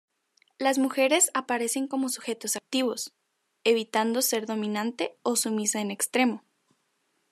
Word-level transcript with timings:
Las 0.57 0.79
mujeres 0.79 1.29
aparecen 1.35 1.85
como 1.87 2.09
sujetos 2.09 2.55
activos, 2.55 3.13
evitando 3.63 4.23
ser 4.23 4.47
dominante 4.47 5.15
o 5.21 5.35
sumisa 5.35 5.79
en 5.79 5.91
extremo. 5.91 6.43